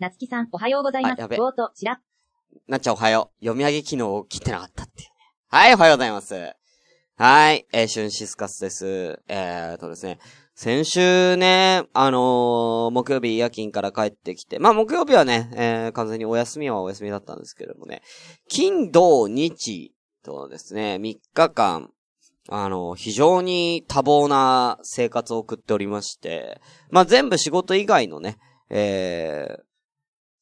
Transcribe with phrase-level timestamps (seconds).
[0.00, 1.20] なつきさん、おはようございます。
[1.20, 2.00] あやべ冒頭、ちらっ。
[2.66, 3.44] なっちゃんおはよう。
[3.44, 5.14] 読み上げ機能を切ってなかったっていうね。
[5.48, 6.34] はい、おはようございます。
[7.16, 9.22] はい、えー、シュンシスカスです。
[9.28, 10.18] えーとですね、
[10.56, 18.02] 先週ね、あのー木曜日夜勤から帰ってきて、まあ木曜日はね、えー完全にお休みはお休みだったんですけれどもね、
[18.48, 21.92] 金、土、日とですね、3日間、
[22.48, 28.38] あの、非常に多忙な生活を送っておりまして、まあ全部仕事以外のね、
[28.70, 29.73] えー、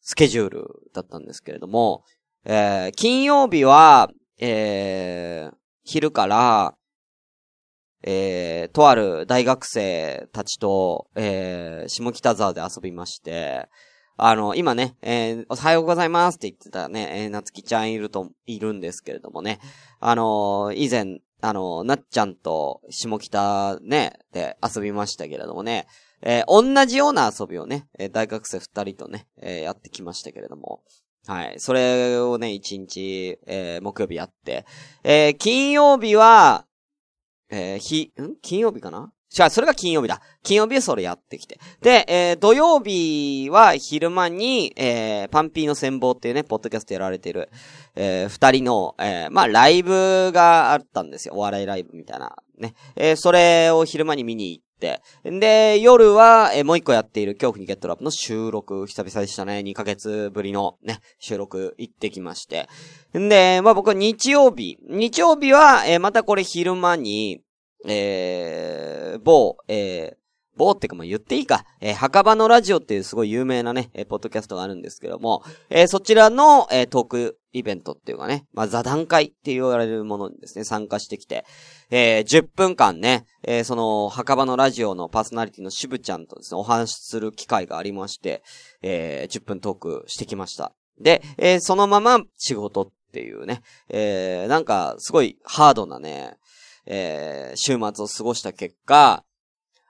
[0.02, 2.02] スケジュールだったんですけれども、
[2.44, 6.74] えー、金曜日は、えー、昼から、
[8.02, 13.68] えー、とある大学生たちと、えー、下北沢で遊びまして、
[14.16, 19.60] あの、今ね、えー、おはようございますって言ってたね、えー、なつきちゃんいると、いるんですけれどもね、
[20.00, 25.86] あのー以前、あのーなっちゃんと下北ね、で遊びましたけれどもね、
[26.22, 30.82] えー同じような遊びをね、えー大学生二人とね、えーやってきましたけれども、
[31.26, 31.54] はい。
[31.60, 34.66] それをね、一日、え木曜日やって、
[35.04, 36.66] え金曜日は、
[37.48, 38.36] えーひ、ん？
[38.42, 39.12] 金曜日かな？
[39.32, 40.20] じゃあ、それが金曜日だ。
[40.42, 41.58] 金曜日それやってきて。
[41.80, 47.48] で、えー土曜日は昼間に、えーパンピーの戦望っていうね、ポッドキャストやられてる、
[47.94, 51.34] えー二人の、えーまあ、ライブがあったんですよ。
[51.34, 52.36] お笑いライブみたいな。
[52.58, 52.74] ね。
[52.94, 55.00] えーそれを昼間に見に行って。
[55.24, 59.60] で、夜は、えーもう一個やっている恐怖にゲットラップの収録、久々でしたね。
[59.60, 62.68] 2ヶ月ぶりのね、収録行ってきまして。
[63.18, 64.76] んで、まあ僕は日曜日。
[64.90, 67.40] 日曜日は、えーまたこれ昼間に、
[67.88, 70.16] えー、某、えー、
[70.56, 71.64] 某ってかまあ言っていいか。
[71.80, 81.44] えー墓場のラジオっていうすごい有名なね、えーポッドキャストがあるんですけども、えーそちらの、えートークイベントっていうかね、まあ座談会って言われるものにですね、参加してきて、
[81.90, 88.42] えー10分間ね、えーその墓場のラジオのパーソナリティの渋ちゃんとですね、お話しする機会がありまして、
[88.82, 90.72] えー10分トークしてきました。
[91.00, 96.36] で、えーそのまま仕事っていうね、えーなんかすごいハードなね、
[96.86, 99.24] えー週末を過ごした結果、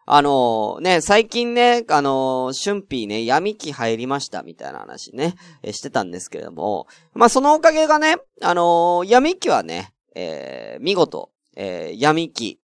[0.04, 12.60] あのね、最近ね、あのー、春ーね、闇期入りましたみたいな話ね、えーしてたんですけれども、まあ、そのおかげがね、あのー闇期はね、えー見事、えー闇期、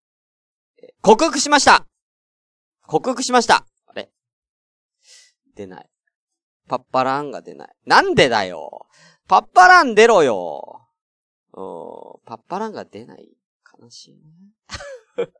[1.01, 1.85] 克服しました。
[2.87, 3.65] 克服しました。
[3.87, 4.09] あれ？
[5.55, 5.89] 出ない。
[6.67, 7.69] パッパランが出ない。
[7.85, 8.85] なんでだよ。
[9.27, 10.81] パッパラン出ろよ。
[11.53, 13.29] うんパッパランが出ない。
[13.81, 14.21] 悲しいね。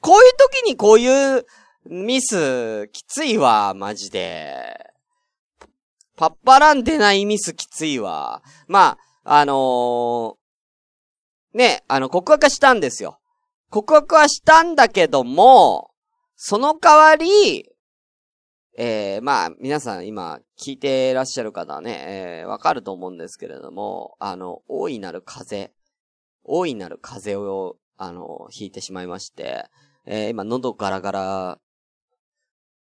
[0.00, 1.46] こういう時にこういう
[1.86, 4.92] ミス、きついわ、マジで。
[6.16, 8.42] パッパラン出ないミスきついわ。
[8.68, 10.44] まあ、あのー
[11.54, 13.20] ね、あの、告白はしたんですよ。
[13.70, 15.90] 告白はしたんだけども、
[16.36, 17.70] その代わり、
[18.76, 25.70] えー、まあ、皆さん今、聞いてらっしゃる方はね、えー、わかると思うんですけれども、あの、大いなる風、
[26.44, 29.66] 大いなる風を、あの、引いてしまいまして、
[30.06, 31.58] えー、今、喉ガラガラ、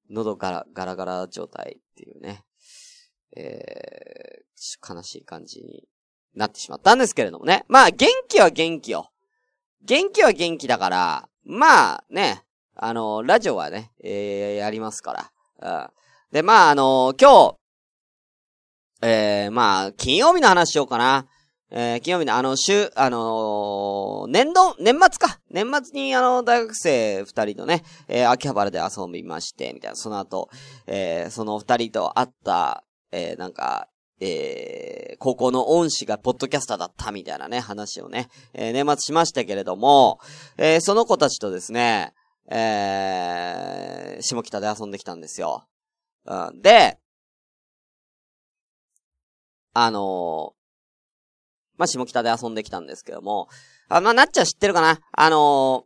[0.09, 2.43] 喉ガラ、ガラガラ状態っていうね、
[3.35, 5.87] えー、悲しい感じに
[6.35, 7.65] なってしまったんですけれどもね。
[7.67, 9.11] まあ、元気は元気よ。
[9.83, 12.43] 元気は元気だから、まあね、
[12.75, 15.87] あの、ラジオはね、えー、やりますから。
[15.87, 15.89] うん。
[16.31, 17.57] で、まあ、あの今
[19.01, 21.27] 日、えー、まあ、金曜日の話しようかな。
[21.73, 25.39] えー、金曜日のあの、週、あのー年度、年末か。
[25.49, 29.95] 年末にあの、大学生二人とね、えー、秋葉原で遊びまして、みたいな。
[29.95, 30.49] その後、
[30.85, 32.83] え、その二人と会った、
[33.13, 33.87] え、なんか、
[34.19, 40.19] え、高校の恩師がポッドキャスターだったみたいなね、話をね、え、年末しましたけれども、
[40.57, 42.13] え、その子たちとですね、
[42.49, 45.65] え、下北で遊んできたんですよ。
[46.25, 46.99] うん、で、
[49.73, 50.53] あの
[51.81, 53.49] まあ、下北で遊んできたんですけども、
[53.89, 54.99] あ、まあ、なっちゃん知ってるかな？
[55.11, 55.85] あの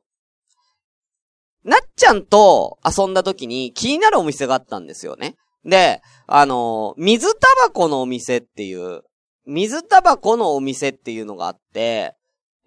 [1.63, 5.35] ーなっちゃんと遊んだ時に気になるお店があったんですよね。
[5.63, 9.03] で、あのー水タバコのお店っていう、
[9.45, 12.15] 水タバコのお店っていうのがあって、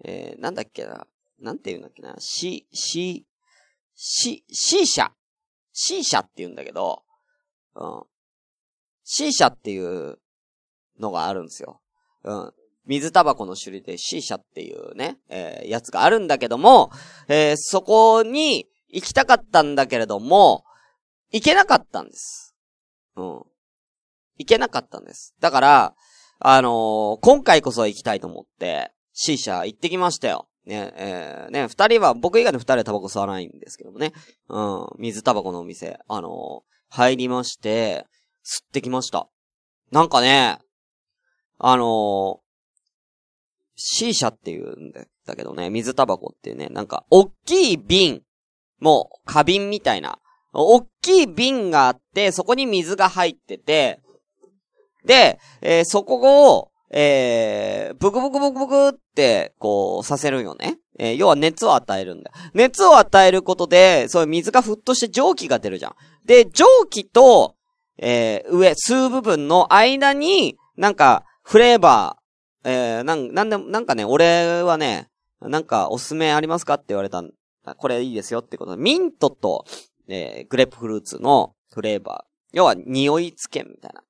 [0.03, 1.05] えー、なんだっけな？
[1.39, 2.15] なんて言うんだっけな？
[2.17, 3.25] し、し、
[3.95, 5.11] し、シーシャ。
[5.71, 7.03] シーシャって言うんだけど、
[7.75, 8.03] うん。
[9.05, 10.17] シーシャっていう
[10.99, 11.79] のがあるんですよ。
[12.23, 12.53] うん。
[12.89, 16.89] 水タバコの種類でシーシャっていうね、えーやつがあるんだけども、
[17.27, 20.63] えーそこに行きたかったんだけれども、
[21.31, 22.55] 行けなかったんです。
[23.15, 23.25] うん。
[24.39, 25.35] 行けなかったんです。
[25.39, 25.93] だから、
[26.39, 30.47] あのー今回こそ行きたいと思って、シーシャ行ってきましたよ。
[30.65, 34.13] ね、えーね、二人は、僕以外の二人はタバコ吸わないんですけどもね。
[34.47, 38.07] うん、水タバコのお店、あのー入りまして、
[38.43, 39.29] 吸ってきました。
[39.91, 40.57] なんかね、
[41.59, 44.91] あのー、シーシャっていうん
[45.25, 48.21] だけどね、水タバコっていうね、なんか、おっきい瓶、
[48.79, 50.19] もう、花瓶みたいな、
[50.53, 54.01] おっきい瓶があって、そこに水が入ってて、
[55.05, 60.79] で、えー、そこを、えー、ブクブクブクブクって、こう、させるよね。
[60.97, 62.31] えー、要は熱を与えるんだ。
[62.53, 65.95] 熱を与えることで、そういう水が沸騰して蒸気が出るじゃん。
[66.25, 67.55] で、蒸気と、
[67.97, 72.18] えー、上、吸う部分の間に、なんか、フレーバー、
[72.63, 75.09] えー、なん、なんで、なんかね、俺はね、
[75.41, 77.23] なんか、おすすめありますかって言われた
[77.77, 79.65] これいいですよってことで、ミントと、
[80.07, 82.29] えー、グレープフルーツのフレーバー。
[82.51, 84.03] 要は、匂い付けみたいな。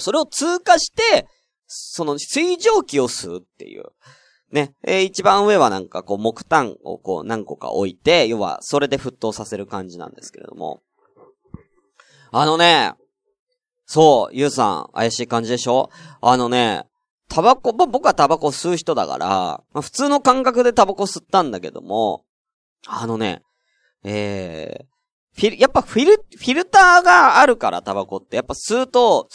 [0.00, 1.26] それを通過して、
[1.66, 3.84] その水蒸気を吸うっていう。
[4.50, 4.74] ね。
[4.82, 10.82] えー、一番上はなんかこう木炭をこう何個か置いて、要はそれで沸騰させる感じなんですけれども。
[12.30, 12.92] あのね、
[13.86, 15.90] そう、ゆうさん、怪しい感じでしょ？
[16.20, 16.84] あのね、
[17.28, 22.24] タバコ、僕はタバコ吸う人だから、まあ、普通の感覚でタバコ吸ったんだけども、
[22.86, 23.42] あのね、
[24.04, 24.84] えー、
[25.34, 28.36] フィル、やっぱフィル、フィルターがあるから、タバコって。
[28.36, 29.28] やっぱ吸うと、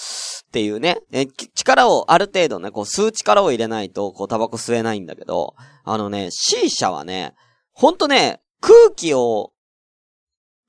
[0.48, 7.36] っていうね、え、力を、ある程度ね、こう吸う力を入れないと、こうタバコ吸えないんだけど、あのね、C 社はね、
[7.74, 9.52] ほんとね、空気を、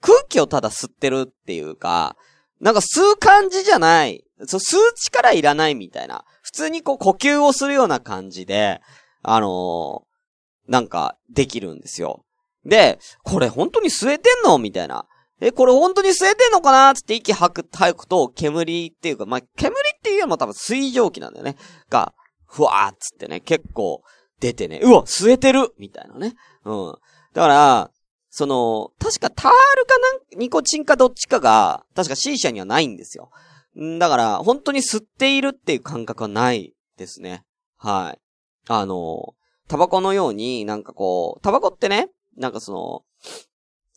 [0.00, 2.16] 空気をただ吸ってるっていうか、
[2.60, 4.24] なんか吸う感じじゃない。
[4.46, 6.24] そう、吸う力いらないみたいな。
[6.42, 8.80] 普通にこう呼吸をするような感じで、
[9.22, 12.24] あのー、なんか、できるんですよ。
[12.64, 14.58] で、これ本当に吸えてんの？
[14.58, 15.06] みたいな。
[15.40, 16.94] え、これ本当に吸えてんのかな？
[16.94, 21.56] つって息吐く、吐くと、煙っていうか、まあ、煙っていうよりも多分水蒸気なんだよね。
[21.88, 22.14] が、
[22.46, 24.02] ふわーっつってね、結構
[24.38, 26.34] 出てね、うわ、吸えてるみたいなね。
[26.64, 26.94] うん。
[27.32, 27.90] だから、
[28.28, 33.30] その、確かタールかなん、ニコチンかどっちかが、確か C 社にはないんですよ。
[33.76, 37.44] だから、本当に吸っているっていう感覚はないですね。
[37.76, 38.20] はい。
[38.68, 39.34] あの、
[39.68, 43.02] タバコのように、なんかこう、タバコってね、なんかその、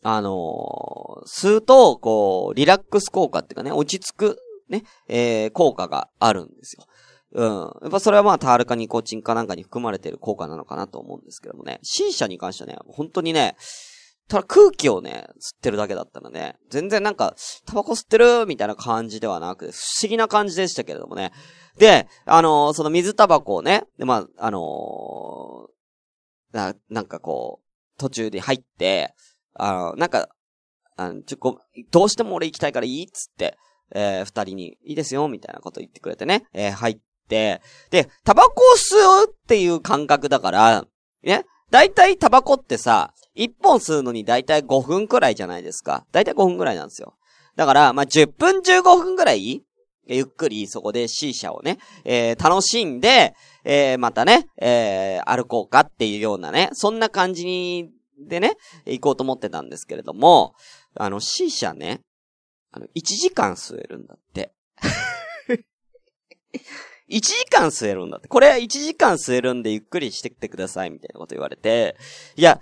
[0.02, 4.38] あの、吸うと、こう、リラックス効果っていうかね、落ち着く、
[4.68, 6.86] ね、えー、効果があるんですよ。
[7.32, 7.48] うん。
[7.82, 11.80] やっぱそれはまあ、タールかニコチンかなんかに含まれている効果なのかなと思うんですけどもね。
[11.82, 13.56] C 社に関してはね、本当にね、
[14.28, 17.34] ただ空気をね、吸ってるだけだったらね、全然なんか、
[17.66, 21.32] タバコ吸ってるみたいな感じではなく、不思議な感じでしたけれどもね。
[21.76, 29.14] で、あのー、その水タバコをね、で、まあ、あのー、な、なんかこう、途中で入って、
[29.54, 30.28] あの、なんか、
[30.96, 31.58] あの、ちょ、ご、
[31.90, 33.58] どうしても俺行きたいからいいっつって、
[33.94, 36.98] えー、二人に、いいですよ、みたいなこと言ってくれてね、えー、入っ
[37.28, 37.60] て、
[37.90, 38.96] で、タバコを吸
[39.26, 40.86] うっていう感覚だから、
[41.22, 46.06] ね、だいたいタバコってさ、一本吸うのにだいたい5分くらいじゃないですか。
[46.12, 47.14] だいたい5分くらいなんですよ。
[47.56, 49.62] だから、まあ、10分15分くらい、
[50.06, 53.34] ゆっくりそこで C 社をね、えー、楽しんで、
[53.64, 60.54] えー、またね、えー、歩こうかっていうようなね、そんな感じにでね、行こうと思ってたんですけれども、
[60.96, 62.02] あの C 社ね、
[62.70, 64.52] あの、1時間吸えるんだって。
[67.10, 68.28] 1時間吸えるんだって。
[68.28, 71.96] これは1時間吸えるんでゆっくりしてきてくださいみたいなこと言われて、
[72.36, 72.60] いや、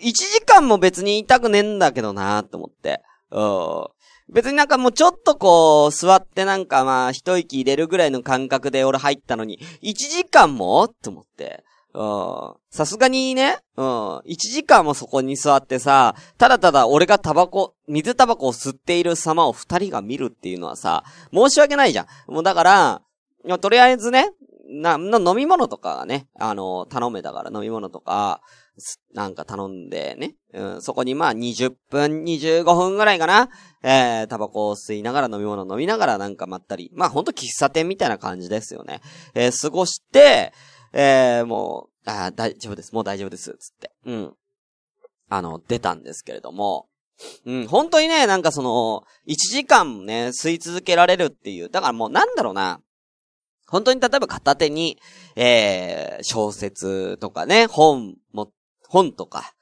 [0.00, 3.02] 1時間も別に痛くねえんだけどなーって思って。
[3.30, 3.86] うん。
[4.32, 11.64] 別になんかもうちょっとこう、座ってなんかまあ、一息入れるぐらいの感覚で俺入ったのに、1時間もって思って。
[11.94, 12.54] うん。
[12.70, 14.16] さすがにね、うん。
[14.20, 22.32] 1時間もそこに座ってさ、ただただ俺がタバコ、水タバコを吸っている様を二人が見るっていうのはさ、申し訳ないじゃん。
[22.32, 23.02] もうだから、
[23.60, 24.30] とりあえずね、
[24.64, 28.40] な、飲み物とかがね、あの、頼めたから飲み物とか、
[29.12, 33.50] なんか頼んでね、うん、そこにまあ20分、25分ぐらいかな、
[33.82, 39.00] えー、タバコを吸いながら飲み物飲みながらなんかまったり、まあほんと喫茶店みたいな感じですよね。
[39.34, 40.52] えー、過ごして、
[40.92, 43.90] えー、もう、あ大丈夫です、もう大丈夫です、つって。
[44.06, 44.34] うん。
[45.28, 46.88] あの、出たんですけれども、
[47.46, 51.68] うん、本当にね、なんかその、1時間ね、吸い続けられるっていう。
[51.68, 52.80] だからもうなんだろうな。
[53.72, 54.98] 本当に例えば片手に、
[55.34, 58.52] えー、小説とかね、本も、
[58.86, 59.54] 本とか、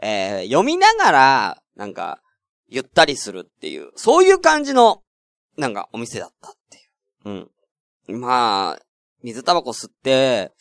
[0.00, 2.20] えー、読みながら、なんか、
[2.68, 5.02] ゆったりするっていう、そういう感じの、
[5.56, 6.80] なんか、お店だったってい
[7.24, 7.50] う。
[8.10, 8.20] うん。
[8.20, 8.82] まあ、
[9.24, 10.52] 水タバコ吸って、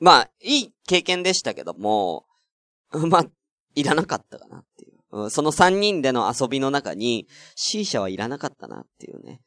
[0.00, 2.24] まあ、いい経験でしたけども、
[2.90, 3.24] まあ、
[3.74, 5.28] いらなかったかなっていう。
[5.28, 9.42] その三人での遊びの中に、C 社はいらなかったなっていうね。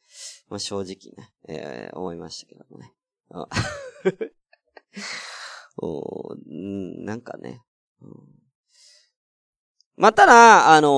[0.48, 2.92] まあ、正直ね、えー、思いましたけどもね。
[5.76, 7.62] おんなんかね。
[9.96, 10.90] ま、ただ、あのー、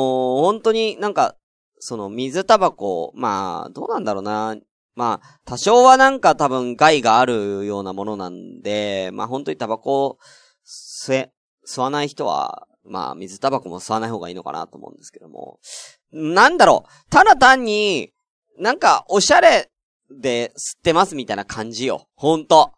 [0.42, 1.36] 本当になんか、
[1.78, 4.56] その水タバコ、まあ、どうなんだろうな。
[4.94, 10.18] まあ、多少はなんか多分害があるようなものなんで、まあ本当にタバコ
[10.66, 11.32] 吸え、
[11.66, 15.58] 吸わない人は、まあ水タバコも吸わない方がいいのかなと思うんですけども。
[16.12, 17.10] なんだろう。
[17.10, 18.12] ただ単に、
[18.60, 19.70] なんかおしゃれ
[20.10, 22.06] で吸ってますみたいな感じよ。
[22.14, 22.72] ほんと。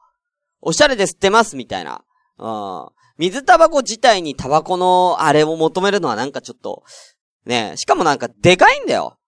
[0.61, 2.05] おしゃれで吸ってますみたいな。
[2.39, 2.89] うん。
[3.19, 6.85] 水タバコ自体にタバコのあれを求めるのはなんかちょっと、
[7.45, 9.19] ねしかもなんかでかいんだよ。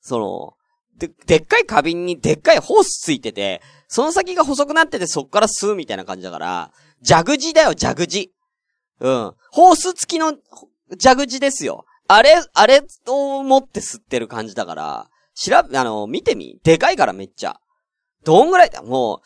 [0.00, 0.54] その、
[0.98, 6.72] で、でっかい花瓶にでっかいホースついてて、その先が細くなっててそっから吸うみたいな感じだから、
[7.06, 8.32] 蛇口だよ、蛇口。
[9.00, 9.34] うん。
[9.50, 10.34] ホース付きの
[11.00, 11.84] 蛇口ですよ。
[12.08, 15.08] あれ、あれを持って吸ってる感じだから、
[15.44, 16.58] 調べ、あの、見てみ。
[16.62, 17.60] でかいからめっちゃ。
[18.24, 18.70] どんぐらい？
[18.70, 19.22] だも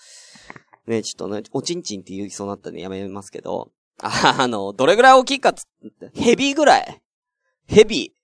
[0.86, 5.66] う、ね、ちょっとね、おちんちんって言いそうになったんでやめますけど、あの、どれぐらい大きいかつ、
[6.14, 7.02] ヘビぐらい。
[7.66, 8.14] ヘビ。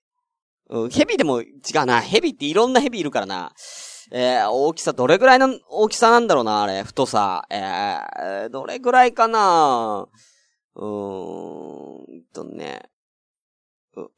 [0.69, 1.51] うん、ヘビでも違
[1.83, 2.01] うな。
[2.01, 3.53] ヘビっていろんなヘビいるからな。
[4.11, 6.83] えー、大きさ、どれぐらいの大きさなんだろうな、あれ。
[6.83, 7.45] 太さ。
[7.49, 10.07] えー、どれぐらいかな
[10.75, 12.89] うーんとね。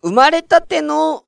[0.01, 1.25] 生まれたての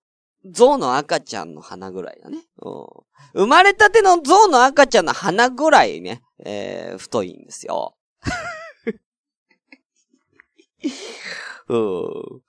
[0.52, 2.44] 象の赤ちゃんの鼻ぐらいだね。
[2.62, 2.86] うん。
[3.34, 7.96] 生まれたての象の赤ちゃんの鼻ぐらいね、えー、太いんですよ。
[11.70, 12.42] うん。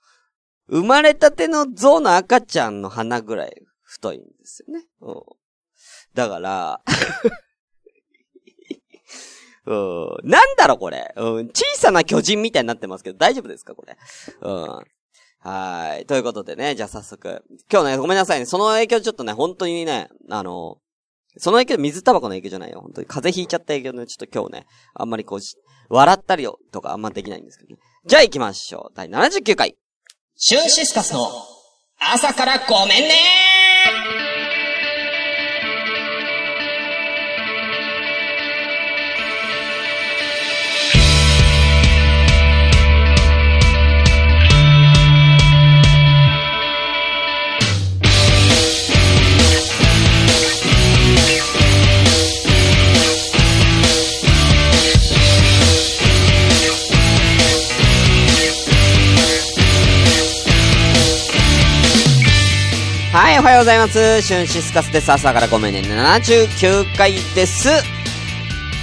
[0.69, 4.85] 生まれたての象の赤ちゃんの鼻ぐらい太いんですよね。
[5.01, 5.21] うん。
[6.13, 6.81] だから、
[9.65, 11.49] うん、なんだろこれ、うん。
[11.49, 13.97] 小さな巨人みたいになってますけど、大丈夫ですかこれ。
[14.41, 14.83] うん。
[15.41, 16.05] はい。
[16.05, 17.43] ということでね、じゃあ早速。
[17.71, 18.45] 今日ね、ごめんなさいね。
[18.45, 20.77] その影響ちょっとね、本当にね、あの、
[21.37, 22.81] その影響、水タバコの影響じゃないよ。
[22.81, 25.39] 本当に風邪ひいちゃった影響で、ちょっと今日ね、あんまりこう、
[25.89, 27.79] 笑ったり、とかあんまできないんですけどね。
[28.05, 28.95] じゃあ行きましょう。
[28.95, 29.77] 第79回。
[30.35, 31.29] シュンシスカスの
[31.99, 33.58] 朝からごめんねー
[63.59, 64.21] ようございます。
[64.21, 65.11] シュンシスカスです。
[65.11, 65.81] 朝からごめんね。
[65.81, 67.67] 79回です。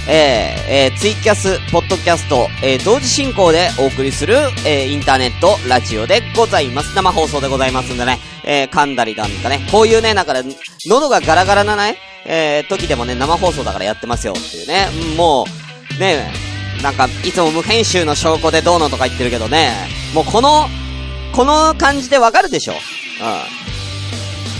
[0.07, 4.35] えー、えー、ツイキャス、ポッドキャスト、えー、同時進行でお送りする、
[4.67, 6.95] えー、インターネット、ラジオでございます。
[6.95, 10.55] 生放送でございますんでね、えー、噛んだりなんかね、こういうね、なんかね、
[10.85, 15.45] 喉がガラガラなね、えー、時でもね、生放送だからやってますよっていうね、も
[15.97, 16.31] う、ね、
[16.83, 19.71] なんか、いつも無編集の証拠でどうのとか言ってるけどね、
[20.13, 20.69] もうこの、
[21.33, 23.76] この感じでわかるでしょうん。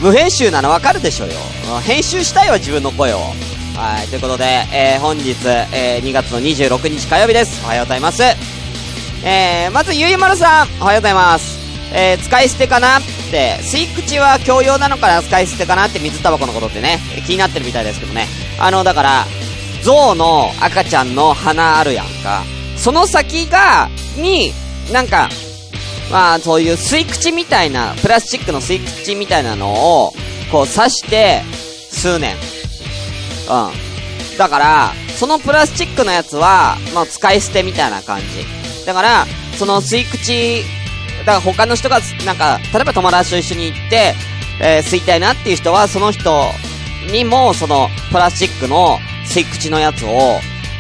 [0.01, 1.36] 無編集なのわかるでしょうよ。
[1.82, 3.18] 編集したいわ、自分の声を。
[3.75, 5.32] はい、ということで、えー、本日、
[5.74, 7.63] えー、2月の26日火曜日です。
[7.63, 8.22] おはようございます。
[9.24, 11.58] えー、まず、ゆいまるさん、おはようございます。
[11.94, 12.98] えー、使い捨てかな？
[12.98, 13.01] っ
[13.32, 18.27] て、吸い口は共用なのかな使い捨てかなって水タバコのことってね、気になってるみたいですけどね。
[18.60, 19.25] あの、だから、
[19.84, 22.44] 象の赤ちゃんの鼻あるやんか。
[22.75, 24.54] その先が、に、
[24.92, 25.30] なんか、
[26.12, 30.14] まあ、そういう吸い口みたいな、プラスチックの吸い口みたいなのを、
[30.52, 31.42] こう刺して、
[31.92, 32.36] 数年。
[33.50, 34.38] うん。
[34.38, 38.86] だから、そのプラスチックのやつは、まあ、使い捨てみたいな感じ。
[38.86, 40.64] だから、その吸い口、
[41.20, 44.16] だから他の人が、なんか、例えば友達と一緒に行って、
[44.62, 46.46] えー、吸いたいなっていう人は、その人
[47.12, 50.40] にも、その、プラスチックの吸い口のやつを、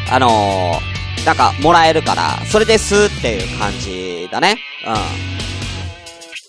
[0.09, 0.96] あのー、
[1.27, 4.57] なんか、もらえるから、それで吸うっていう感じだね。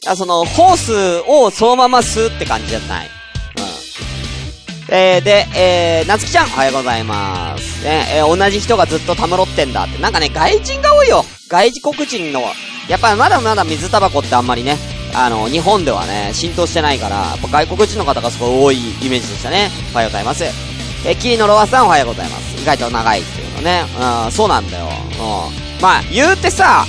[0.07, 0.17] うん。
[0.17, 3.09] その、ホースをそのまま吸うって感じじゃない。
[3.09, 4.95] うん。
[4.95, 7.83] えー、で、えー、なつきちゃん、おはようございます。
[7.83, 10.01] ね、えー、同じ人がずっとたむろってんだって。
[10.01, 11.25] なんかね、外人が多いよ。
[11.49, 12.43] 外国人の、
[12.89, 14.79] やっぱりまだまだ水タバコってあんまりね、
[15.13, 19.73] あの、日本ではね、浸透してないから、やっぱ外国人の方がすごい多いイメージでしたね。
[19.93, 20.78] おはようございます。
[21.07, 22.61] えー、キリノロワさんおはようございます。
[22.61, 23.85] 意外と長いっていうのね。
[24.25, 24.87] うん、そうなんだよ。
[24.87, 25.81] うん。
[25.83, 26.85] まあ、言うてさ、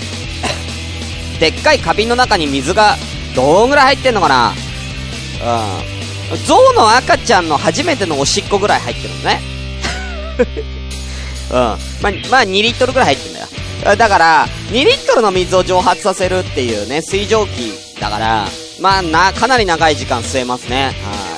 [1.39, 2.97] でっかい花瓶の中に水が
[3.35, 4.53] どんぐらい入ってんのかな
[6.31, 6.45] うん。
[6.45, 9.41] 象の赤ちゃんの初めてのおしっこぐらい入ってるのね。
[11.51, 11.55] うん。
[11.55, 11.77] まあ、
[12.29, 13.95] まあ、2リットルぐらい入ってんだよ。
[13.95, 18.47] だから、2リットルの水を蒸発させるっていうね、水蒸気だから、
[18.79, 20.85] まあ、な、かなり長い時間吸えますね。
[20.85, 21.28] はい。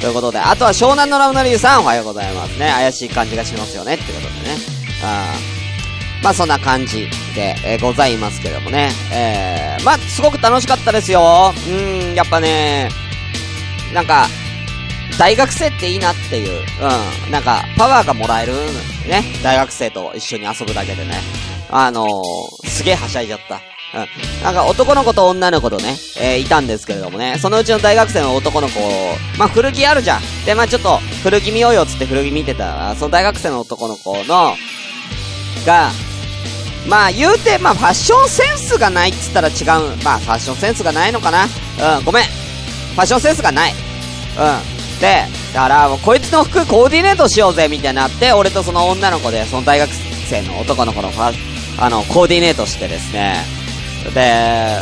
[0.00, 2.70] ということで、あとは湘南のラムナリュウさんおはようございますね。
[2.70, 3.94] 怪しい感じがしますよね。
[3.94, 4.56] ってことでね。
[5.02, 6.22] うん。
[6.22, 8.90] まあそんな感じで、えー、ございますけどもね。
[9.12, 11.52] えー、まあすごく楽しかったですよ。
[11.68, 12.90] うん、やっぱね、
[13.92, 14.26] なんか、
[15.18, 16.64] 大学生っていいなっていう、
[17.26, 18.52] うん、なんか、パワーがもらえる、
[19.08, 21.20] ね、大学生と一緒に遊ぶだけでね。
[21.70, 23.60] あのー、すげえはしゃいじゃった。
[23.94, 24.42] うん。
[24.42, 28.80] なんか男の子と女の子とね、えー、いたんですけれどもね、そのうちの大学生の男の子、
[29.38, 30.20] まあ、古着あるじゃん。
[30.44, 34.54] で、まあ、ちょっと、古着見ようよっつって古着見てたら、その大学生の男の子の、
[35.66, 35.90] が、
[36.86, 39.56] まあ、言うて、まあ、ファッションセンスがないっつったら違う。
[40.04, 41.44] まあ、ファッションセンスがないのかな。
[41.98, 42.24] うん、ごめん。
[42.24, 43.72] ファッションセンスがない。
[43.72, 45.00] うん。
[45.00, 49.90] で、だからもう、こいつの服コーディネートしようぜ、みたいになって、俺とその女の子で、その大学
[50.28, 51.34] 生の男の子のファ、
[51.78, 53.57] あの、コーディネートしてですね。
[54.14, 54.80] で、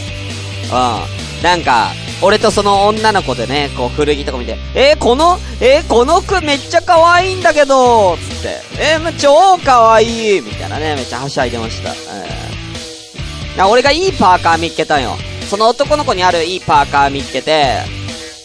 [0.72, 1.42] うん。
[1.42, 1.92] なんか、
[2.22, 11.90] 俺とその女の子でね、こう古着とか見て、えー、この、えー、この服めっちゃ可愛いんだけど、つって、えー、超可愛いみたいなね、めっちゃはしゃいでました。
[11.90, 15.16] えー、俺がいいパーカー見っけたんよ。
[15.48, 17.82] その男の子にあるいいパーカー見っけて、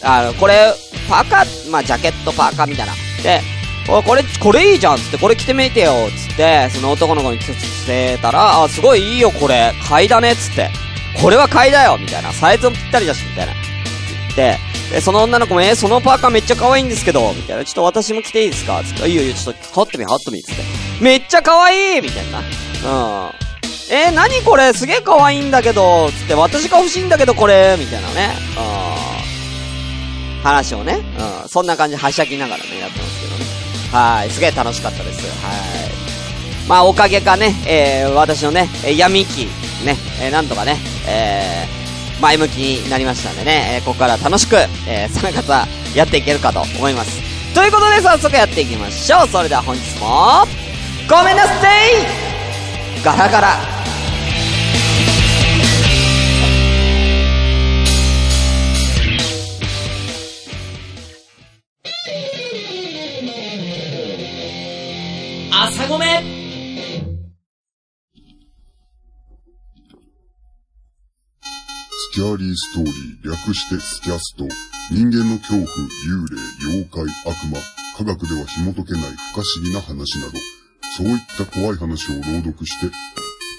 [0.03, 0.73] あの、これ、
[1.09, 2.93] パーカー、まあ、ジャケットパーカーみたいな。
[3.23, 3.41] で、
[3.89, 9.73] おこれ、これいいじゃんつって、これ着てみてよつって、その男の子に着せたら、あ、すごいいいよ、これ。
[9.87, 10.69] 買いだねつって。
[11.21, 12.31] これは買いだよみたいな。
[12.31, 13.53] サイズもぴったりだし、みたいな。
[14.35, 14.57] で、
[14.91, 17.65] で、その女の子も、えー、そのパーカーめっちゃ可愛いんですけど、みたいな。
[17.65, 18.81] ちょっと私も着ていいですか？
[18.83, 20.61] つって、いいよいいよ、ちょっと、羽ってみ、羽織ってみ、つって。
[21.01, 22.39] めっちゃ可愛いみたいな。
[22.39, 23.31] うん。
[23.93, 24.73] えー、何これ？
[24.73, 28.29] すげえ可愛いんだけど、つって、私が欲しいんだけど、これみたいなね。
[28.55, 28.59] う
[30.39, 30.43] ん。
[30.43, 31.01] 話をね。
[31.43, 31.49] うん。
[31.49, 33.50] そんな感じはしゃぎながらね、やってますけどね。
[33.91, 34.29] はい。
[34.29, 35.21] すげえ楽しかったです。
[35.45, 35.51] は
[35.87, 35.91] い。
[36.67, 39.45] まあ、おかげかね、えー、私のね、闇期、
[39.85, 44.55] ね、えー、なんとかね、えー、前向きになりましたんでね、えー、ここから楽しく、
[44.87, 47.19] えー、その方、やっていけるかと思います。
[47.53, 49.27] ということで、早速やっていきましょう。
[49.27, 50.45] それでは本日も、
[51.09, 51.53] ごめんなさ
[51.85, 51.91] い
[53.03, 53.80] ガラガラ。
[72.11, 74.43] スキャーリーストーリー、略してスキャスト。
[74.91, 76.35] 人間の恐怖、幽霊、
[76.67, 77.55] 妖怪、悪魔、
[77.95, 80.35] 科学では紐解けない不可思議な話など、
[80.91, 82.91] そういった怖い話を朗読して、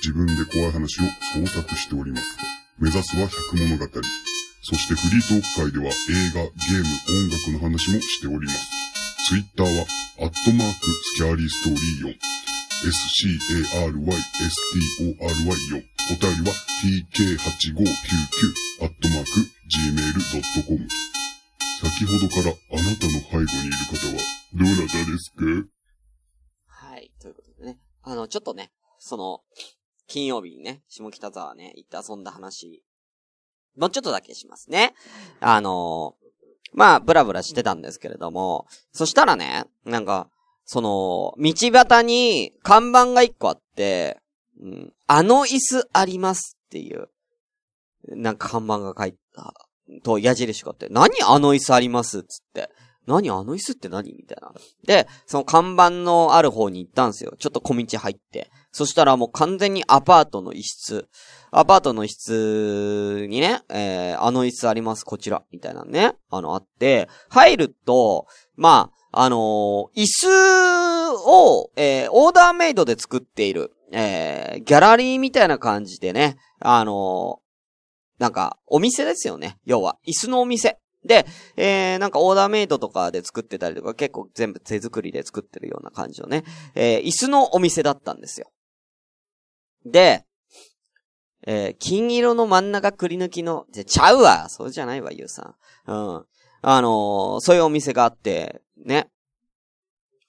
[0.04, 2.36] 自分で怖い話を創作しております。
[2.76, 3.88] 目指すは百物語。
[4.60, 6.92] そしてフリートーク会では映画、ゲーム、
[7.24, 8.68] 音楽の話もしております。
[9.28, 9.86] ツイッターは、
[10.20, 12.18] アットマーク、スキャーリーストーリー4。
[12.84, 13.88] s-c-a-r-y-s-t-o-r-y
[15.70, 15.91] 4。
[16.12, 19.30] お便りは tk8599 アットマーク
[19.72, 20.86] gmail.com
[21.80, 24.12] 先ほどからあなたの背後にいる方は
[24.54, 25.36] どなたですか？
[26.66, 27.10] はい。
[27.20, 27.78] ということでね。
[28.02, 29.40] あの、ちょっとね、その、
[30.06, 32.84] 金曜日にね、下北沢ね、行って遊んだ話、
[33.76, 34.94] もうちょっとだけしますね。
[35.40, 36.14] あの
[36.74, 40.28] まあ、ブラブラしてたんですけれども、そしたらね、なんか、
[40.64, 44.18] その、道端に看板が一個あって、
[45.06, 47.08] あの椅子ありますっていう、
[48.08, 49.54] なんか看板が書いた、
[50.02, 52.70] と矢印があって、何あの椅子ありますっつって。
[53.06, 54.52] 何あの椅子って何みたいな。
[54.86, 57.34] で、その看板のある方に行ったんですよ。
[57.36, 58.50] ちょっと小道入って。
[58.70, 61.08] そしたらもう完全にアパートの一室。
[61.50, 65.42] アパートの一室にね、えー、あの椅子あります、こちら。
[65.50, 66.14] みたいなね。
[66.30, 73.72] あの、あって、入ると、まあ、あのー、椅子を、えー、オーダーメイドで作っている。
[73.90, 79.58] えー、ギャラリーみたいな感じでね、あのー、なんか、お店ですよね。
[79.64, 80.78] 要は、椅子のお店。
[81.04, 88.50] で、えー、なんかオーダーメイドとかで作ってたりとか、結構全部手作りで作ってるような感じのね、えー、椅子のお店だったんですよ。
[89.84, 90.24] で、
[91.44, 95.90] えー、金色の真ん中くり抜きの、ちゃうわそうじゃないわ、ゆうさん。
[95.90, 96.24] うん。
[96.62, 99.08] あのー、そういうお店があって、ね。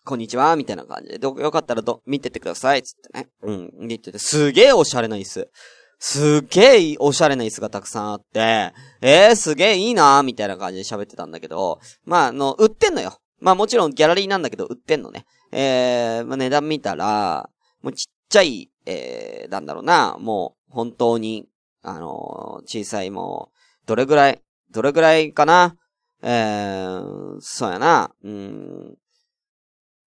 [0.05, 1.17] こんにちは、みたいな感じで。
[1.17, 3.29] ど、よかったらど、見ててください、つってね。
[3.41, 3.71] うん。
[3.79, 5.49] 見てて、すげえおしゃれな椅子。
[5.97, 13.17] すげえおしゃれな椅子がたくさんあって、えー、すげえいいなみたいな感じで喋ってたんだけど、まあ、あの、売ってんのよ。
[13.39, 15.25] まあもちろんギャラリーなんだけど、売ってんのね。
[15.53, 17.49] えー、まあ値段見たら、
[17.81, 21.47] もうちっちゃい、えー、なんだろうな、もう、本当に、
[21.81, 25.77] あのー、小さいもう、どれぐらい、どれぐらいかな
[26.21, 28.95] えー、そうやな、うん、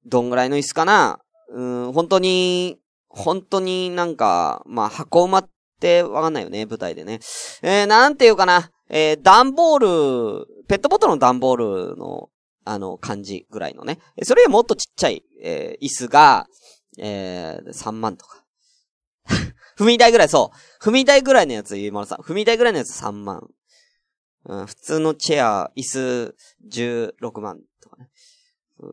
[0.07, 1.21] どんぐらいの椅子かな？
[1.49, 7.21] うん、本当に、本当になんか、まあ、箱馬ってわかんないよね、舞台でね。
[7.63, 12.31] えー、なんていうかな、えー、段ボール、ペットボトルの段ボールの、
[12.65, 13.99] あの、感じぐらいのね。
[14.23, 16.47] それよりもっとちっちゃい、えー、椅子が、
[16.99, 18.45] えー、3万とか。
[19.79, 20.85] 踏み台ぐらい、そう。
[20.85, 22.19] 踏み台ぐらいのやつ、ゆいまるさん。
[22.19, 23.49] 踏み台ぐらいのやつ3万。
[24.47, 26.37] うん、普通のチェア、椅子
[26.71, 28.11] 16万とかね。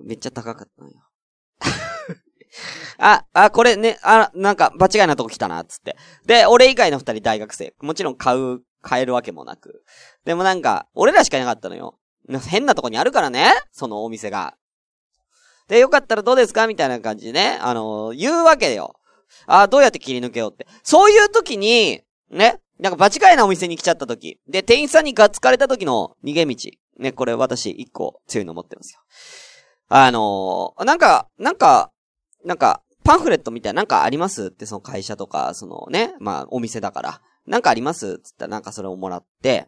[0.02, 0.96] めっちゃ高かったのよ。
[2.98, 5.96] あ、あ、これね、あ、なんか、場違いなとこ来たな、つって。
[6.26, 7.74] で、俺以外の二人大学生。
[7.82, 9.84] もちろん買う、買えるわけもなく。
[10.26, 11.98] でもなんか、俺らしかいなかったのよ。
[12.50, 14.56] 変なとこにあるからね、そのお店が。
[15.68, 16.68] で、よかったらどうですか？
[16.68, 18.96] みたいな感じでね、あのー言うわけよ。
[19.48, 20.68] あどうやって切り抜けようって。
[20.84, 24.40] そういう時に、ね、なんか場違いなお店に来ちゃった時。
[24.48, 26.56] で、店員さんにガッツかれた時の逃げ道。
[27.00, 29.00] ね、これ私一個強いの持ってますよ。
[29.88, 31.92] あのーなんか、なんか、
[32.46, 37.22] なんか、パンフレットみたいななんかありますってその会社とか、そのね、まあお店だから。
[37.46, 39.68] なんかありますつったらなんかそれをもらって、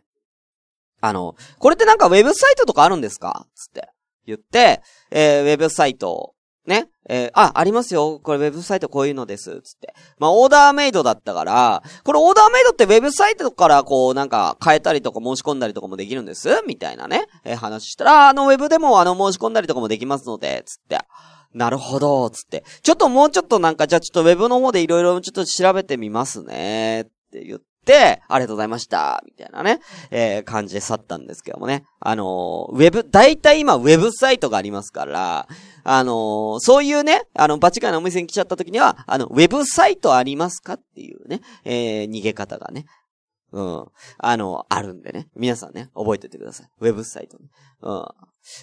[1.02, 3.48] あの、これってなんかウェブサイトとかあるんですか？
[3.54, 3.90] つって
[4.26, 6.34] 言って、えー、ウェブサイト、
[6.66, 8.22] ね、えー、あ、ありますよ。
[8.24, 9.62] これウェブサイトこういうのです。
[9.62, 9.94] つって。
[10.18, 16.48] まあ、オーダーメイドだったから、これオーダーメイドってウェブサイトからこうなんか変えたりとか申し込んだりとかもできるんです？
[16.66, 21.00] みたいなね、えー話したら、あのウェブでもあの申し込んだりとかもできますので、つって。
[21.56, 22.66] なるほど、つって。
[22.84, 29.80] ちょっともうちょっとなんか、じゃあちょっとウェブの方でいろいろちょっと調べてみますね、って言って、ありがとうございました、みたいなね、
[30.12, 31.86] えー、感じで去ったんですけどもね。
[32.02, 32.26] あのー
[32.74, 35.48] ウェブ、大体今ウェブサイトがありますから、
[35.86, 42.86] あのーそういうね、あの、バチカイのお店に来ちゃった時には、あの、ウェブサイトありますかっていうね、えー、逃げ方がね、
[43.56, 43.86] うん。
[44.18, 45.30] あの、あるんでね。
[45.34, 46.70] 皆さんね、覚えておいてください。
[46.82, 47.38] ウェブサイト。
[47.82, 48.06] うん。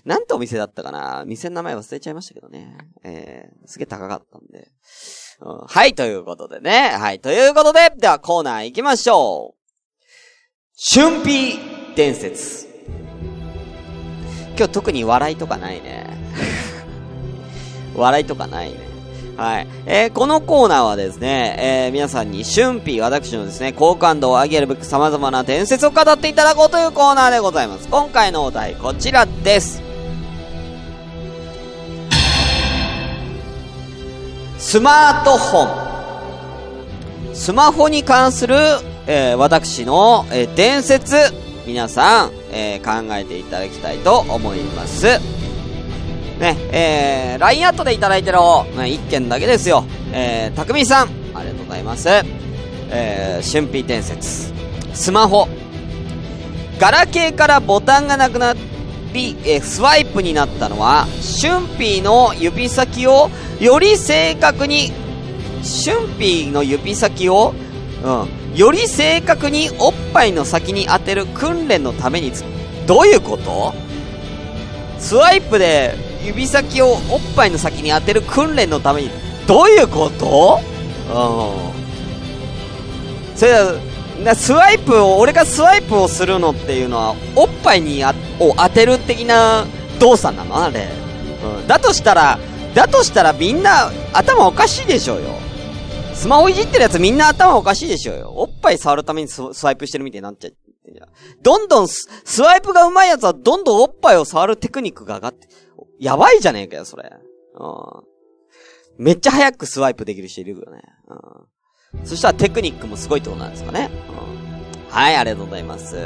[0.05, 1.24] なんてお店だったかな？
[1.24, 2.76] 店の名前忘れちゃいましたけどね。
[3.02, 4.68] えー、すげえ高かったんで。
[5.40, 6.90] うん、はい、ということでね。
[6.90, 9.59] はい、ということで、ではコーナー行きましょう。
[10.94, 11.59] 春辟
[11.96, 12.66] 伝説。
[14.57, 16.07] 今日特に笑いとかないね。
[17.96, 18.91] 笑いとかないね。
[19.37, 19.66] はい。
[19.87, 27.88] えーこのコーナーはですね、えー皆さんに春辟、私のですね、好感度を上げるべく様々な伝説を語っていただこうというコーナーでございます。
[27.88, 29.83] 今回のお題、こちらです。
[34.59, 37.35] スマートフォン。
[37.35, 38.55] スマホに関する、
[39.07, 41.16] えー私の、えー伝説、
[41.66, 45.41] 皆さん、えー考えていただきたいと思います。
[46.38, 49.85] ね、えー、LINE アットでいただいてる方、ね、一件だけですよ。
[50.12, 52.09] えー、たくみさん、ありがとうございます。
[52.90, 54.53] えー、春辟伝説。
[54.92, 55.49] スマホ。
[56.79, 58.55] ガラケーからボタンがなくな
[59.12, 61.07] り、えースワイプになったのは、
[61.40, 64.92] 春辟の指先をより正確に、
[65.85, 67.55] 春辟の指先を、
[68.03, 68.11] う
[68.55, 72.33] ん、より正確におっぱいの先に当てる訓練のために、
[72.87, 73.73] どういうこと？
[74.99, 76.98] スワイプで指先をおっ
[77.37, 79.11] ぱいの先に当てる訓練のために、
[79.46, 80.61] どういうこと？
[81.08, 81.12] う
[83.32, 83.37] ん。
[83.37, 83.74] それは、
[84.35, 89.66] スワイプを、俺がスワイプをするのっていうのは、おっぱいにあを当てる的な
[89.98, 90.64] 動作なの？
[90.64, 90.88] あれ。
[91.58, 91.66] うん。
[91.66, 92.38] だとしたら、
[92.74, 95.28] だとしたらみんな頭おかしいでしょうよ。
[96.14, 98.32] スマホいじってるやつみんな頭おかしいでしょうよ。
[98.35, 100.56] おっぱい触るためにスワイプしてるみたいになっちゃって。
[101.42, 105.48] どんどんス、スワイプが上手いやつはどんどんおっぱいを触るテクニックが上がって、
[106.02, 107.12] やばいじゃねえかよ、それ。
[107.54, 109.04] うん。
[109.04, 110.82] めっちゃ早くスワイプできる人いるよね。
[111.94, 112.04] うん。
[112.04, 113.88] そしたらテクニックもすごいってことなんですかね。
[114.88, 114.92] うん。
[114.92, 115.96] はい、ありがとうございます。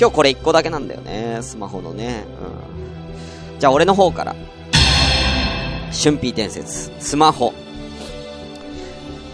[0.00, 2.24] 今日これ一個だけなんだよね、スマホのね。
[3.52, 3.60] うん。
[3.60, 4.34] じゃあ俺の方から。
[5.92, 7.52] 春辟伝説、スマホ。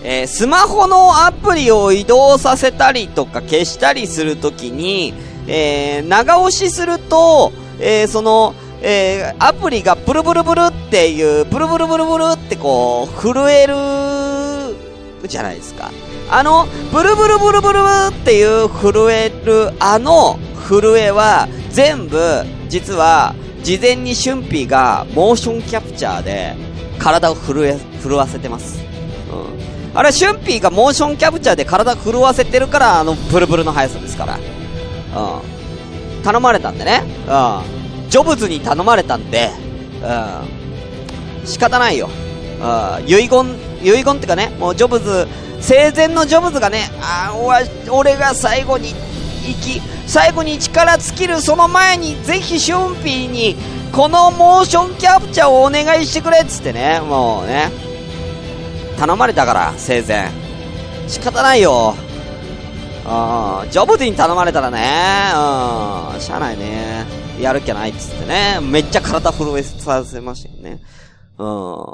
[0.05, 5.15] えースマホのアプリを移動させたりとか消したりするときに、
[5.49, 7.51] えー長押しすると、
[7.81, 8.55] えーその、
[8.89, 15.91] えーアプリがブルブルブルっていう、ブルブルブルブルってこう、震える、じゃないですか。
[16.31, 26.55] あの、ブルブルブルブルっていう震える、あの震えは、全部、実は、事前に春辟がモーションキャプチャーで、
[27.01, 28.79] 体を震え、震わせてます。
[29.33, 29.99] うん。
[29.99, 34.37] あれ、春辟がモーションキャプチャーで体震わせてるから、あの、ブルブルの速さですから。
[34.37, 36.23] うん。
[36.23, 37.03] 頼まれたんでね。
[37.27, 37.76] うん。
[38.09, 39.51] ジョブズに頼まれたんで、
[40.03, 41.47] うん。
[41.47, 42.09] 仕方ないよ。
[42.61, 43.09] うん。
[43.09, 43.47] 遺言、
[43.83, 45.27] 遺言ってかね、もうジョブズ、
[45.61, 47.35] 生前のジョブズがね、あ
[47.91, 48.95] 俺が最後に
[49.45, 53.57] 生き、最後に力尽きるその前に、ぜひ春辟に、
[53.93, 57.71] このモーションキャプチャーをお願いしてくれっつってね、もうね、
[58.99, 60.31] 頼まれたから、生前。
[61.09, 61.95] 仕方ないよ。
[63.07, 64.79] うん、ジョブズに頼まれたらね、
[65.33, 67.26] うん、しゃあないね。
[67.41, 70.81] やる気ないっつってね、めっちゃ体震えさせましたよね。
[71.39, 71.87] うん。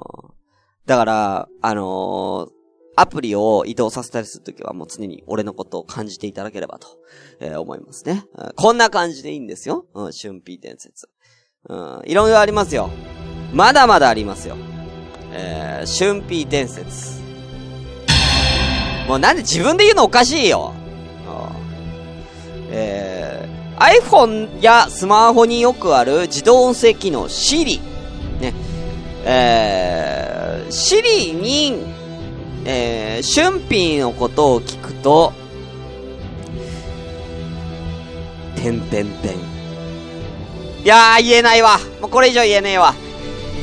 [0.87, 2.63] だから、あのー
[2.95, 6.89] アプリを移動させたりするときはもう常に俺のことを感じていただければと、
[7.41, 8.53] えー、思いますね、うん。
[8.55, 9.87] こんな感じでいいんですよ。
[9.95, 11.09] うん、春ー伝説。
[11.69, 12.91] うん、いろいろありますよ。
[13.55, 14.57] まだまだありますよ。
[15.33, 17.23] えー、春ー伝説。
[19.09, 20.75] もうなんで自分で言うのおかしいよ。
[23.83, 27.81] iPhone やスマホによくある自動音声機能 Siri。
[28.41, 28.55] ね。
[29.25, 31.83] えー、Siri に、
[32.65, 35.33] えー、春ーのことを聞くと、
[38.55, 39.33] てんてんてん。
[40.85, 41.79] いやー、言えないわ。
[42.01, 42.95] もうこれ以上言えねえわ。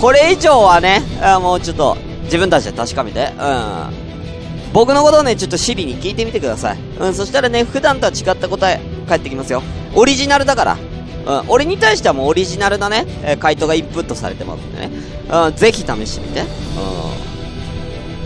[0.02, 3.32] これ以上はね、あもうちょっと、自分たちで確かめて。
[3.40, 4.74] うん。
[4.74, 6.78] 僕のことをね、ちょっとシリに聞いてみてください。
[7.00, 9.64] うん、そしたらね、普段とは違った答え、返ってきますよ。
[9.96, 10.78] オリジナルだから。
[11.26, 14.92] うん、俺に対してはもうオリジナルなね、え、回答がインプットされてますんでね。
[15.30, 16.42] うん、ぜひ試してみて。
[16.42, 16.44] う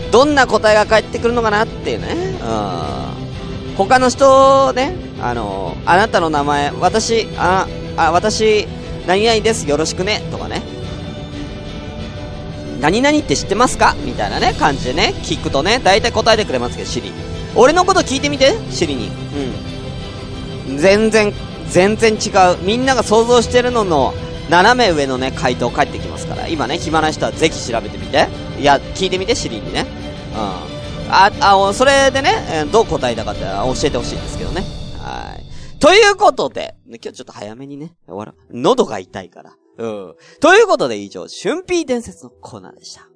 [0.08, 0.10] ん。
[0.10, 2.06] どんな答えが返ってくるのかなっていうね。
[2.40, 3.76] うん。
[3.76, 8.68] 他の人ね、あのー、あなたの名前、私、あ、あ、私、
[9.06, 10.62] 何々です、よろしくね、とかね。
[12.80, 13.96] 何々って知ってますか？
[14.04, 17.12] みたいなね、感じでね、聞くとね、大体答えてくれますけど、シリ。
[17.56, 19.10] 俺のこと聞いてみて、シリに。
[20.68, 20.78] うん。
[20.78, 21.32] 全然、
[21.70, 22.58] 全然違う。
[22.62, 24.14] みんなが想像してるのの、
[24.48, 26.48] 斜め上のね、回答返ってきますから。
[26.48, 28.28] 今ね、暇な人はぜひ調べてみて。
[28.58, 29.86] いや、聞いてみて、シリにね。
[30.34, 31.12] うん。
[31.12, 34.62] あ、あ、それでね、どう答えたかって教えてほしいんですけどね。
[34.98, 35.44] はい。
[35.78, 38.34] ということで、今日ちょっと早めにね、終わる。
[38.50, 39.52] 喉が痛いから。
[39.78, 40.14] うん。
[40.40, 43.08] ということで以上、春ピー伝説のコーナーでした。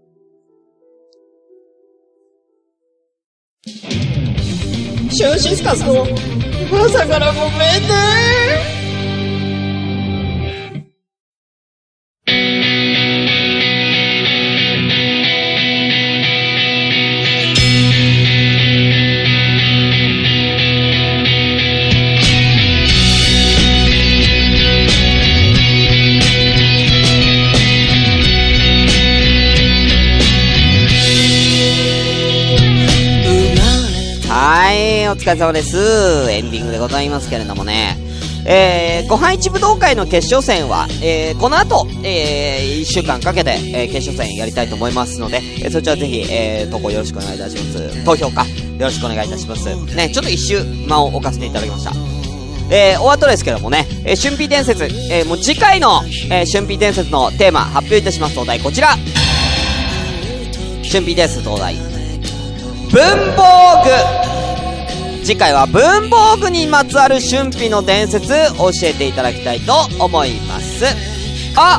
[5.10, 6.06] シュンシスカスの
[6.86, 8.77] 朝からごめんね
[35.18, 35.76] 疲れ様です。
[36.30, 37.96] エンディングでございますけれどもね。
[38.46, 48.04] えー、ご飯一武道会の決勝戦は、えー、この後、えー、一週間かけて、えー、決勝戦やりたいと思いますので、えー、そちらぜひ、えー、投稿よろしくお願いいたします。
[48.04, 49.66] 投票か、よろしくお願いいたします。
[49.94, 51.92] ね、ちょっと一周間を置かせていただきました。
[52.70, 58.88] えー、お後ですけどもね、えー、春辟伝説、えー、もう次回の、えー、春辟伝説のテーマ発表いたしますお題こちら
[60.90, 61.76] 春辟伝説お題
[62.90, 63.02] 文
[63.36, 63.82] 房
[64.22, 64.27] 具
[65.28, 70.86] 次回は文房具にまつわる春辟の伝説教えていただきたいと思います。
[71.54, 71.78] あ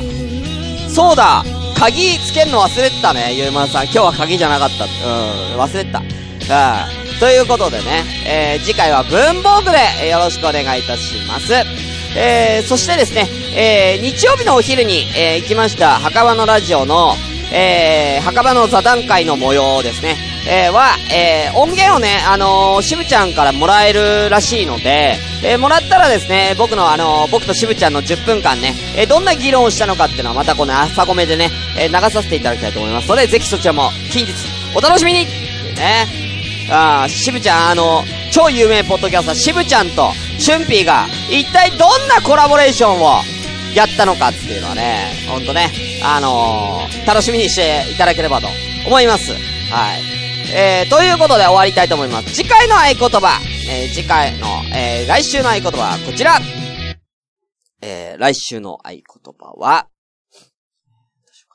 [0.87, 1.43] そうだ。
[1.75, 3.85] 鍵つけるの忘れてたねゆうまさん。
[3.85, 4.85] 今日は鍵じゃなかった。
[4.85, 5.97] うん忘れてた。
[5.97, 7.19] うん。
[7.19, 11.51] ということでね、えー、次回は文房具でよろしくお願いいたします。
[12.15, 13.25] えー、そしてですね、
[13.57, 17.15] えー、日曜日のお昼に、えー、行きました墓場のラジオの、
[17.51, 20.28] えー、墓場の座談会の模様ですね。
[20.51, 34.33] えー、は、えー、音源をね、あのー、しぶちゃんからもらえるらしいので、えー、もらったらですね、僕のあのー、僕としぶちゃんの10分間ね、えー、どんな議論をしたのかっていうのはまたこの朝ごめでね、えー、流させていただきたいと思いますので、ぜひそちらも近日
[34.75, 35.25] お楽しみに
[35.75, 36.07] ね。
[36.71, 43.21] あー、しぶちゃん、あのー、超有名ポッドキャスター、しぶちゃんと、しゅんぴーが、一体どんなコラボレーションを、
[43.75, 45.71] やったのかっていうのはね、ほんとね、
[46.03, 48.47] あのー、楽しみにしていただければと
[48.85, 49.31] 思います。
[49.31, 49.37] は
[49.95, 50.18] い。
[50.51, 52.33] えー、ということで終わりたいと思います。
[52.33, 56.39] 次回の合言葉、えー、次回の、えー、来週の合言葉はこちら。
[57.81, 59.03] えー、来週の合言
[59.39, 59.87] 葉は、
[60.33, 60.39] ど
[61.31, 61.53] うしよう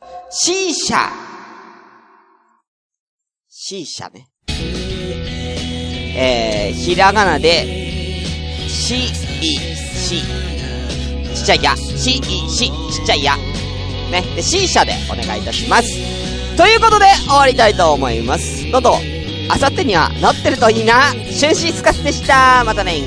[0.00, 0.30] かな。
[0.30, 1.10] シーシャ。
[3.48, 4.28] シーシャね。
[6.18, 7.66] えー、ひらがなで、
[8.68, 10.22] し、い、し、
[11.34, 13.36] ちっちゃいや、し、い、し、ちっちゃいや。
[14.10, 14.22] ね。
[14.34, 16.15] で、C 社でお願いいたします。
[16.56, 18.66] ということで、終わりたいと思います。
[18.70, 18.94] 喉、
[19.50, 21.12] あさってにはなってるといいな。
[21.38, 22.64] 春シスカスでした。
[22.64, 22.94] またね「